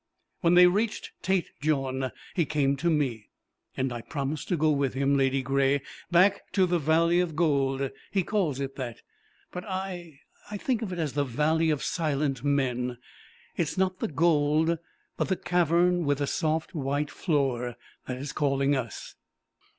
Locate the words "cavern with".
15.37-16.17